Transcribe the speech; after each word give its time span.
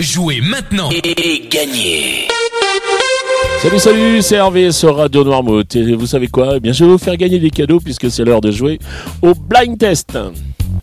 Jouez 0.00 0.40
maintenant 0.40 0.90
et 0.90 1.48
gagnez 1.48 2.26
Salut, 3.62 3.78
salut, 3.78 4.22
c'est 4.22 4.34
Hervé 4.34 4.72
sur 4.72 4.96
Radio 4.96 5.22
Noirmouth. 5.22 5.76
Et 5.76 5.94
vous 5.94 6.08
savez 6.08 6.26
quoi? 6.26 6.54
Eh 6.56 6.60
bien, 6.60 6.72
je 6.72 6.84
vais 6.84 6.90
vous 6.90 6.98
faire 6.98 7.16
gagner 7.16 7.38
des 7.38 7.50
cadeaux 7.50 7.78
puisque 7.78 8.10
c'est 8.10 8.24
l'heure 8.24 8.40
de 8.40 8.50
jouer 8.50 8.80
au 9.22 9.34
blind 9.34 9.78
test. 9.78 10.18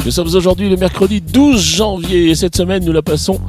Nous 0.06 0.12
sommes 0.12 0.34
aujourd'hui 0.34 0.70
le 0.70 0.78
mercredi 0.78 1.20
12 1.20 1.62
janvier 1.62 2.30
et 2.30 2.36
cette 2.36 2.56
semaine 2.56 2.86
nous 2.86 2.94
la 2.94 3.02
passons 3.02 3.42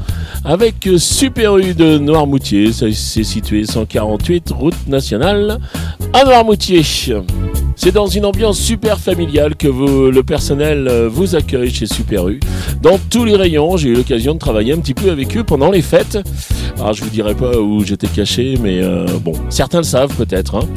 avec 0.44 0.88
Super 0.98 1.56
U 1.58 1.74
de 1.74 1.96
Noirmoutier. 1.96 2.72
C'est 2.72 2.92
situé 2.92 3.64
148 3.64 4.50
route 4.50 4.88
nationale 4.88 5.60
à 6.12 6.24
Noirmoutier. 6.24 6.82
C'est 7.74 7.92
dans 7.92 8.06
une 8.06 8.24
ambiance 8.24 8.58
super 8.58 8.98
familiale 8.98 9.56
que 9.56 9.66
le 9.66 10.22
personnel 10.22 10.86
euh, 10.88 11.08
vous 11.08 11.34
accueille 11.34 11.70
chez 11.70 11.86
Super 11.86 12.28
U. 12.28 12.38
Dans 12.80 12.98
tous 13.10 13.24
les 13.24 13.34
rayons, 13.34 13.76
j'ai 13.76 13.88
eu 13.88 13.94
l'occasion 13.94 14.34
de 14.34 14.38
travailler 14.38 14.72
un 14.72 14.78
petit 14.78 14.94
peu 14.94 15.10
avec 15.10 15.36
eux 15.36 15.42
pendant 15.42 15.70
les 15.70 15.82
fêtes. 15.82 16.18
Alors 16.76 16.92
je 16.92 17.02
vous 17.02 17.10
dirai 17.10 17.34
pas 17.34 17.58
où 17.58 17.84
j'étais 17.84 18.06
caché, 18.06 18.56
mais 18.60 18.82
euh, 18.82 19.06
bon, 19.22 19.32
certains 19.48 19.78
le 19.78 19.84
savent 19.84 20.14
peut-être. 20.16 20.56
Hein. 20.56 20.68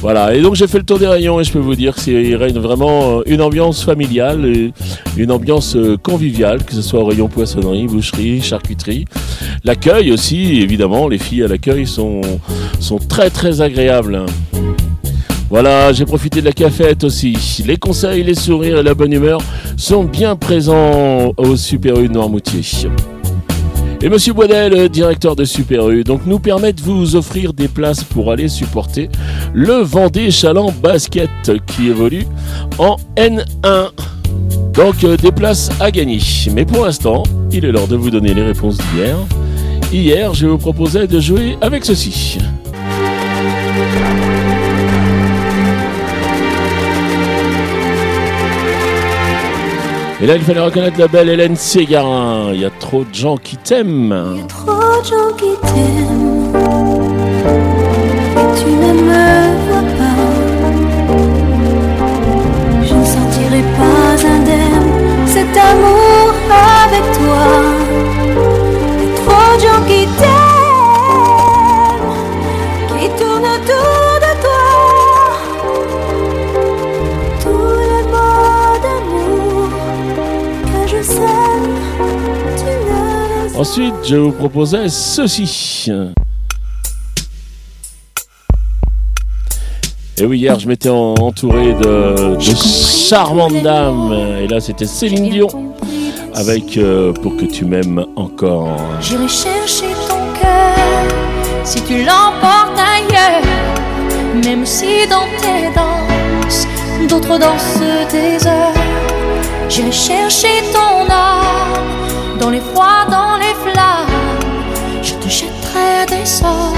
Voilà, 0.00 0.34
et 0.34 0.42
donc 0.42 0.54
j'ai 0.54 0.66
fait 0.66 0.78
le 0.78 0.84
tour 0.84 0.98
des 0.98 1.06
rayons 1.06 1.40
et 1.40 1.44
je 1.44 1.52
peux 1.52 1.58
vous 1.58 1.74
dire 1.74 1.94
qu'il 1.94 2.36
règne 2.36 2.58
vraiment 2.58 3.18
euh, 3.18 3.22
une 3.26 3.40
ambiance 3.40 3.82
familiale, 3.82 4.44
et 4.44 4.72
une 5.16 5.32
ambiance 5.32 5.76
conviviale, 6.02 6.64
que 6.64 6.74
ce 6.74 6.82
soit 6.82 7.00
au 7.00 7.06
rayon 7.06 7.28
poissonnerie, 7.28 7.86
boucherie, 7.86 8.40
charcuterie. 8.40 9.04
L'accueil 9.64 10.12
aussi, 10.12 10.60
évidemment, 10.60 11.08
les 11.08 11.18
filles 11.18 11.44
à 11.44 11.48
l'accueil 11.48 11.86
sont, 11.86 12.20
sont 12.80 12.98
très 12.98 13.30
très 13.30 13.60
agréables. 13.60 14.26
Voilà, 15.52 15.92
j'ai 15.92 16.06
profité 16.06 16.40
de 16.40 16.46
la 16.46 16.52
cafette 16.52 17.04
aussi. 17.04 17.36
Les 17.66 17.76
conseils, 17.76 18.24
les 18.24 18.34
sourires 18.34 18.78
et 18.78 18.82
la 18.82 18.94
bonne 18.94 19.12
humeur 19.12 19.38
sont 19.76 20.02
bien 20.02 20.34
présents 20.34 21.30
au 21.36 21.56
Super 21.56 22.00
U 22.00 22.08
de 22.08 22.14
Noirmoutier. 22.14 22.62
Et 24.00 24.08
Monsieur 24.08 24.32
Boisdel, 24.32 24.88
directeur 24.88 25.36
de 25.36 25.44
Super 25.44 25.90
U, 25.90 26.04
nous 26.24 26.38
permet 26.38 26.72
de 26.72 26.80
vous 26.80 27.16
offrir 27.16 27.52
des 27.52 27.68
places 27.68 28.02
pour 28.02 28.32
aller 28.32 28.48
supporter 28.48 29.10
le 29.52 29.74
Vendée 29.82 30.30
Chaland 30.30 30.72
Basket 30.82 31.28
qui 31.66 31.88
évolue 31.88 32.24
en 32.78 32.96
N1. 33.16 33.90
Donc 34.72 35.04
euh, 35.04 35.18
des 35.18 35.32
places 35.32 35.68
à 35.80 35.90
gagner. 35.90 36.20
Mais 36.54 36.64
pour 36.64 36.86
l'instant, 36.86 37.24
il 37.52 37.66
est 37.66 37.72
l'heure 37.72 37.88
de 37.88 37.96
vous 37.96 38.08
donner 38.08 38.32
les 38.32 38.42
réponses 38.42 38.78
d'hier. 38.78 39.18
Hier, 39.92 40.32
je 40.32 40.46
vous 40.46 40.56
proposais 40.56 41.06
de 41.06 41.20
jouer 41.20 41.58
avec 41.60 41.84
ceci. 41.84 42.38
Et 50.22 50.26
là, 50.26 50.36
il 50.36 50.42
fallait 50.42 50.60
reconnaître 50.60 51.00
la 51.00 51.08
belle 51.08 51.28
Hélène 51.28 51.56
Ségarin. 51.56 52.52
Il 52.54 52.60
y 52.60 52.64
a 52.64 52.70
trop 52.70 53.02
de 53.02 53.12
gens 53.12 53.36
qui 53.36 53.56
t'aiment. 53.56 54.34
Il 54.34 54.40
y 54.40 54.44
a 54.44 54.46
trop 54.46 54.70
de 54.70 55.04
gens 55.04 55.36
qui 55.36 55.50
t'aiment. 55.60 56.21
Ensuite, 83.54 83.94
je 84.04 84.16
vous 84.16 84.32
proposais 84.32 84.88
ceci. 84.88 85.90
Et 90.18 90.24
oui, 90.24 90.38
hier, 90.38 90.58
je 90.58 90.66
m'étais 90.66 90.88
entouré 90.88 91.74
de, 91.74 92.38
charmantes 92.40 93.62
dames. 93.62 94.12
Et 94.40 94.46
là, 94.48 94.58
c'était 94.58 94.86
Céline 94.86 95.28
Dion 95.28 95.48
avec 96.34 96.78
euh, 96.78 97.12
Pour 97.12 97.36
que 97.36 97.44
tu 97.44 97.66
m'aimes 97.66 98.06
encore. 98.16 98.78
J'irai 99.02 99.28
chercher 99.28 99.92
ton 100.08 100.40
cœur 100.40 100.76
si 101.64 101.82
tu 101.82 101.98
l'emportes 101.98 102.78
ailleurs. 102.78 103.42
Même 104.44 104.64
si 104.64 105.06
dans 105.10 105.26
tes 105.40 105.74
danses, 105.74 106.66
d'autres 107.08 107.38
dansent 107.38 108.10
des 108.10 108.46
heures. 108.46 108.72
J'irai 109.68 109.92
chercher 109.92 110.62
ton 110.72 111.10
âme 111.12 112.38
dans 112.40 112.50
les 112.50 112.60
froids, 112.60 113.06
dans 113.10 113.31
te 115.82 116.06
jetterai 116.06 116.06
des 116.06 116.26
sorts 116.26 116.74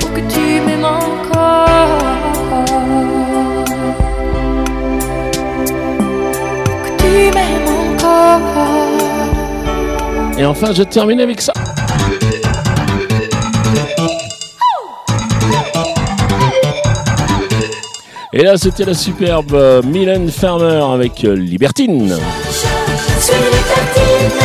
pour 0.00 0.12
que 0.12 0.20
tu 0.20 0.60
m'aimes 0.64 0.84
encore. 0.84 1.66
Pour 6.64 6.82
que 6.84 6.90
tu 6.98 7.30
m'aimes 7.34 7.68
encore. 7.90 8.40
Et 10.38 10.44
enfin, 10.44 10.72
je 10.72 10.82
termine 10.82 11.20
avec 11.20 11.40
ça. 11.40 11.52
Et 18.32 18.42
là, 18.42 18.56
c'était 18.56 18.84
la 18.84 18.94
superbe 18.94 19.54
euh, 19.54 19.82
Mylène 19.82 20.30
Farmer 20.30 20.84
avec 20.92 21.24
euh, 21.24 21.34
Libertine. 21.34 22.14
Je 22.14 23.22
suis 23.22 23.34
libertine. 23.34 24.38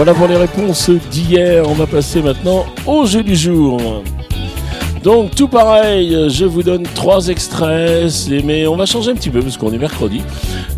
Voilà 0.00 0.14
pour 0.14 0.28
les 0.28 0.36
réponses 0.38 0.88
d'hier. 0.88 1.62
On 1.68 1.74
va 1.74 1.86
passer 1.86 2.22
maintenant 2.22 2.64
au 2.86 3.04
jeu 3.04 3.22
du 3.22 3.36
jour. 3.36 4.02
Donc 5.02 5.34
tout 5.34 5.48
pareil, 5.48 6.28
je 6.28 6.44
vous 6.44 6.62
donne 6.62 6.82
trois 6.82 7.28
extraits, 7.28 8.28
mais 8.44 8.66
on 8.66 8.76
va 8.76 8.86
changer 8.86 9.10
un 9.10 9.14
petit 9.14 9.30
peu 9.30 9.40
parce 9.40 9.56
qu'on 9.56 9.72
est 9.72 9.78
mercredi. 9.78 10.20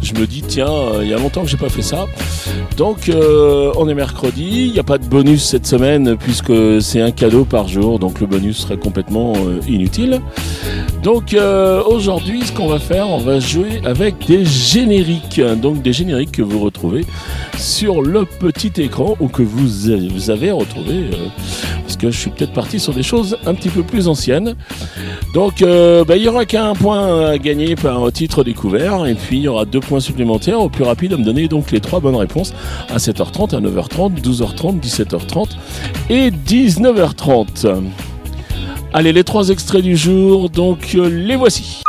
Je 0.01 0.15
me 0.15 0.27
dis 0.27 0.43
tiens, 0.43 0.71
il 1.01 1.09
y 1.09 1.15
a 1.15 1.19
longtemps 1.19 1.43
que 1.43 1.49
j'ai 1.49 1.57
pas 1.57 1.69
fait 1.69 1.83
ça. 1.83 2.07
Donc 2.77 3.09
euh, 3.09 3.73
on 3.77 3.89
est 3.89 3.95
mercredi, 3.95 4.67
il 4.67 4.73
n'y 4.73 4.79
a 4.79 4.85
pas 4.85 4.99
de 4.99 5.05
bonus 5.05 5.45
cette 5.45 5.67
semaine 5.67 6.17
puisque 6.17 6.53
c'est 6.81 7.01
un 7.01 7.11
cadeau 7.11 7.45
par 7.45 7.69
jour, 7.69 7.99
donc 7.99 8.21
le 8.21 8.27
bonus 8.27 8.59
serait 8.59 8.77
complètement 8.77 9.35
euh, 9.37 9.61
inutile. 9.69 10.21
Donc 11.03 11.35
euh, 11.35 11.83
aujourd'hui, 11.85 12.43
ce 12.45 12.53
qu'on 12.53 12.69
va 12.69 12.79
faire, 12.79 13.09
on 13.09 13.19
va 13.19 13.41
jouer 13.41 13.81
avec 13.85 14.27
des 14.27 14.45
génériques, 14.45 15.41
donc 15.61 15.83
des 15.83 15.93
génériques 15.93 16.33
que 16.33 16.43
vous 16.43 16.61
retrouvez 16.61 17.05
sur 17.59 18.03
le 18.03 18.25
petit 18.25 18.73
écran 18.81 19.17
ou 19.21 19.29
que 19.29 19.43
vous, 19.43 19.91
avez 20.31 20.51
retrouvé, 20.51 21.11
que 22.03 22.11
je 22.11 22.19
suis 22.19 22.31
peut-être 22.31 22.53
parti 22.53 22.81
sur 22.81 22.93
des 22.93 23.05
choses 23.05 23.39
un 23.47 23.55
petit 23.55 23.69
peu 23.69 23.83
plus 23.83 24.09
anciennes. 24.09 24.55
Donc 25.35 25.61
bah, 25.61 26.17
il 26.17 26.23
n'y 26.23 26.29
aura 26.29 26.45
qu'un 26.45 26.75
point 26.75 27.31
à 27.31 27.39
gagner 27.39 27.77
par 27.77 28.11
titre 28.13 28.43
découvert, 28.45 29.07
et 29.07 29.15
puis 29.15 29.39
il 29.39 29.43
y 29.43 29.49
aura 29.49 29.65
deux 29.65 29.81
points 29.81 30.01
supplémentaires 30.01 30.61
au 30.61 30.69
plus 30.69 30.85
rapide 30.85 31.13
à 31.13 31.17
me 31.17 31.25
donner 31.25 31.49
donc 31.49 31.71
les 31.71 31.81
trois 31.81 32.01
bonnes 32.01 32.17
réponses 32.17 32.53
à 32.91 32.97
7h30, 32.97 33.55
à 33.55 33.61
9h30, 33.61 34.21
12h30, 34.21 34.81
17h30 34.81 35.51
et 36.11 36.31
19h30. 36.31 37.83
Allez, 38.95 39.13
les 39.13 39.25
trois 39.25 39.49
extraits 39.49 39.83
du 39.83 39.97
jour, 39.97 40.51
donc 40.51 40.95
euh, 40.95 41.09
les 41.09 41.37
voici. 41.37 41.83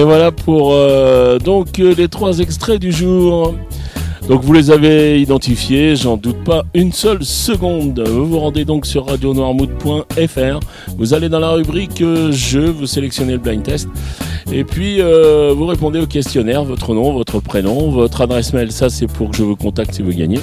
Et 0.00 0.02
voilà 0.02 0.32
pour 0.32 0.72
euh, 0.72 1.38
donc 1.38 1.78
euh, 1.78 1.94
les 1.94 2.08
trois 2.08 2.38
extraits 2.38 2.80
du 2.80 2.90
jour. 2.90 3.54
Donc 4.28 4.42
vous 4.42 4.54
les 4.54 4.70
avez 4.70 5.20
identifiés, 5.20 5.94
j'en 5.94 6.16
doute 6.16 6.42
pas 6.42 6.64
une 6.72 6.90
seule 6.90 7.22
seconde. 7.22 8.02
Vous 8.08 8.24
vous 8.24 8.38
rendez 8.38 8.64
donc 8.64 8.86
sur 8.86 9.08
radionoirmood.fr, 9.08 10.60
vous 10.96 11.12
allez 11.12 11.28
dans 11.28 11.38
la 11.38 11.50
rubrique 11.50 12.00
euh, 12.00 12.32
jeu, 12.32 12.70
vous 12.70 12.86
sélectionnez 12.86 13.32
le 13.32 13.40
blind 13.40 13.62
test 13.62 13.90
et 14.50 14.64
puis 14.64 15.02
vous 15.02 15.66
répondez 15.66 16.00
au 16.00 16.06
questionnaire, 16.06 16.64
votre 16.64 16.94
nom, 16.94 17.12
votre 17.12 17.40
prénom, 17.40 17.90
votre 17.90 18.22
adresse 18.22 18.54
mail, 18.54 18.72
ça 18.72 18.88
c'est 18.88 19.06
pour 19.06 19.32
que 19.32 19.36
je 19.36 19.42
vous 19.42 19.54
contacte 19.54 19.92
si 19.92 20.00
vous 20.00 20.14
gagnez. 20.14 20.40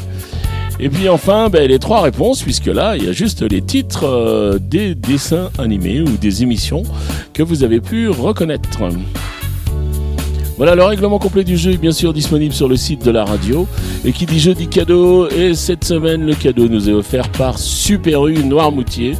Et 0.80 0.89
puis 0.89 1.09
enfin, 1.09 1.50
ben, 1.50 1.68
les 1.68 1.80
trois 1.80 2.01
réponses, 2.01 2.44
puisque 2.44 2.68
là, 2.68 2.95
il 2.95 3.06
y 3.06 3.09
a 3.09 3.12
juste 3.12 3.42
les 3.42 3.63
titres 3.63 4.59
des 4.62 4.94
dessins 4.94 5.50
animés 5.57 6.01
ou 6.01 6.18
des 6.18 6.44
émissions 6.44 6.83
que 7.33 7.42
vous 7.42 7.63
avez 7.63 7.81
pu 7.81 8.07
reconnaître. 8.07 8.69
Voilà, 10.57 10.74
le 10.74 10.83
règlement 10.83 11.19
complet 11.19 11.44
du 11.44 11.56
jeu 11.56 11.74
est 11.74 11.77
bien 11.77 11.92
sûr 11.92 12.13
disponible 12.13 12.54
sur 12.54 12.68
le 12.68 12.75
site 12.75 13.06
de 13.06 13.12
la 13.12 13.24
radio. 13.24 13.68
Et 14.04 14.12
qui 14.12 14.25
dit 14.25 14.39
jeu 14.39 14.56
dit 14.56 14.68
cadeau. 14.68 15.30
Et 15.30 15.54
cette 15.54 15.83
semaine, 15.83 16.25
le 16.25 16.33
cadeau 16.33 16.68
nous 16.68 16.89
est 16.89 16.94
offert 16.94 17.30
par 17.30 17.59
Super 17.59 18.25
U 18.25 18.44
Noirmoutier. 18.44 19.13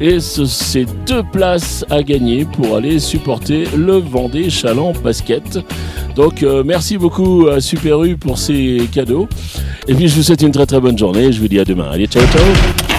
Et 0.00 0.20
c'est 0.20 0.86
deux 1.06 1.24
places 1.32 1.84
à 1.90 2.04
gagner 2.04 2.44
pour 2.44 2.76
aller 2.76 3.00
supporter 3.00 3.64
le 3.76 3.96
Vendée 3.96 4.48
Chaland 4.50 4.92
Basket. 5.02 5.58
Donc 6.14 6.44
euh, 6.44 6.62
merci 6.64 6.96
beaucoup 6.96 7.48
à 7.48 7.60
Super 7.60 8.04
U 8.04 8.16
pour 8.16 8.38
ces 8.38 8.88
cadeaux. 8.92 9.28
Et 9.88 9.94
puis 9.94 10.06
je 10.06 10.14
vous 10.14 10.22
souhaite 10.22 10.42
une 10.42 10.52
très 10.52 10.66
très 10.66 10.80
bonne 10.80 10.96
journée. 10.96 11.32
Je 11.32 11.40
vous 11.40 11.48
dis 11.48 11.58
à 11.58 11.64
demain. 11.64 11.88
Allez, 11.90 12.06
ciao 12.06 12.22
ciao 12.26 12.97